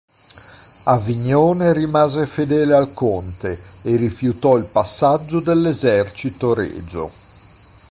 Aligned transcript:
Avignone 0.85 1.73
rimase 1.73 2.25
fedele 2.25 2.73
al 2.73 2.91
conte 2.91 3.59
e 3.83 3.97
rifiutò 3.97 4.57
il 4.57 4.65
passaggio 4.65 5.39
dell'esercito 5.41 6.55
regio. 6.55 7.11